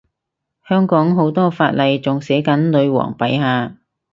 [0.67, 3.77] 香港好多法例仲寫緊女皇陛下